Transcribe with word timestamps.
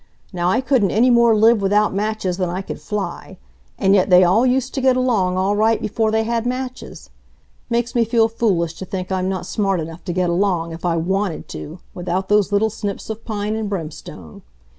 Now 0.33 0.49
I 0.49 0.61
couldn't 0.61 0.89
any 0.89 1.11
more 1.11 1.35
live 1.35 1.61
without 1.61 1.93
matches 1.93 2.37
than 2.37 2.49
I 2.49 2.63
could 2.63 2.81
fly! 2.81 3.37
And 3.77 3.93
yet 3.93 4.09
they 4.09 4.23
all 4.23 4.47
used 4.47 4.73
to 4.73 4.81
get 4.81 4.97
along 4.97 5.37
all 5.37 5.55
right 5.55 5.79
before 5.79 6.09
they 6.09 6.23
had 6.23 6.43
matches. 6.43 7.11
Makes 7.69 7.93
me 7.93 8.03
feel 8.03 8.27
foolish 8.27 8.73
to 8.79 8.85
think 8.85 9.11
I'm 9.11 9.29
not 9.29 9.45
smart 9.45 9.79
enough 9.79 10.03
to 10.05 10.11
get 10.11 10.27
along, 10.31 10.71
if 10.71 10.85
I 10.85 10.97
WANTED 10.97 11.47
to, 11.49 11.81
without 11.93 12.29
those 12.29 12.51
little 12.51 12.71
snips 12.71 13.11
of 13.11 13.23
pine 13.25 13.55
and 13.55 13.69
brimstone. 13.69 14.41